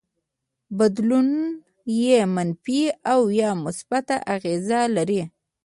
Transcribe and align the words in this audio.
بدلون 0.77 1.29
يې 2.01 2.19
منفي 2.35 2.81
او 3.13 3.21
يا 3.39 3.49
مثبت 3.65 4.07
اغېز 4.35 4.67
لري. 4.95 5.21